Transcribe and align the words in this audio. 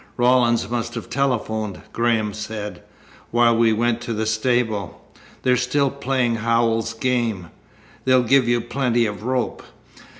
"Rawlins 0.17 0.67
must 0.67 0.95
have 0.95 1.11
telephoned," 1.11 1.79
Graham 1.93 2.33
said, 2.33 2.81
"while 3.29 3.55
we 3.55 3.71
went 3.71 4.01
to 4.01 4.13
the 4.13 4.25
stable. 4.25 4.99
They're 5.43 5.55
still 5.55 5.91
playing 5.91 6.37
Howells's 6.37 6.95
game. 6.95 7.51
They'll 8.05 8.23
give 8.23 8.47
you 8.47 8.61
plenty 8.61 9.05
of 9.05 9.21
rope." 9.21 9.61